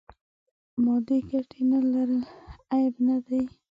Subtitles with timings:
[0.83, 2.21] مادې ګټې نه لرل
[2.73, 3.41] عیب نه دی.